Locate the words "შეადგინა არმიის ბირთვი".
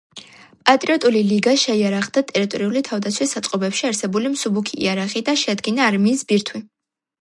5.47-6.69